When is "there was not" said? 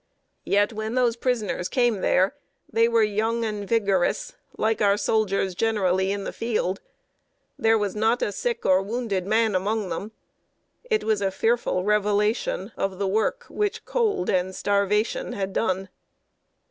7.59-8.23